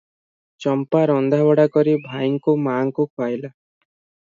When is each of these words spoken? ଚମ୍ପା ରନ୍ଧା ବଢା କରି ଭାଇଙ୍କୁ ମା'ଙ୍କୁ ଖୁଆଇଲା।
ଚମ୍ପା 0.63 1.01
ରନ୍ଧା 1.11 1.41
ବଢା 1.49 1.67
କରି 1.77 1.95
ଭାଇଙ୍କୁ 2.07 2.57
ମା'ଙ୍କୁ 2.65 3.09
ଖୁଆଇଲା। 3.13 3.55